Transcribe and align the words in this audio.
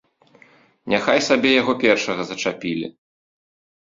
Няхай 0.93 1.19
сабе 1.27 1.51
яго 1.61 1.75
першага 1.83 2.21
зачапілі. 2.31 2.87